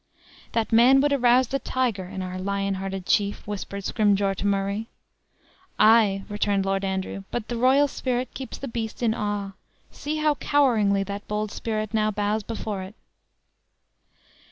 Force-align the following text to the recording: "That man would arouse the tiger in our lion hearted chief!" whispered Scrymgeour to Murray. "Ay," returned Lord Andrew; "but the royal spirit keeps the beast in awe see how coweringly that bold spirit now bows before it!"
"That 0.53 0.71
man 0.71 0.99
would 1.01 1.13
arouse 1.13 1.49
the 1.49 1.59
tiger 1.59 2.05
in 2.05 2.23
our 2.23 2.39
lion 2.39 2.73
hearted 2.81 3.05
chief!" 3.05 3.45
whispered 3.45 3.83
Scrymgeour 3.83 4.33
to 4.37 4.47
Murray. 4.47 4.87
"Ay," 5.77 6.23
returned 6.27 6.65
Lord 6.65 6.83
Andrew; 6.83 7.23
"but 7.29 7.49
the 7.49 7.55
royal 7.55 7.87
spirit 7.87 8.33
keeps 8.33 8.57
the 8.57 8.67
beast 8.67 9.03
in 9.03 9.13
awe 9.13 9.51
see 9.91 10.15
how 10.15 10.33
coweringly 10.33 11.03
that 11.05 11.27
bold 11.27 11.51
spirit 11.51 11.93
now 11.93 12.09
bows 12.09 12.41
before 12.41 12.81
it!" 12.81 12.95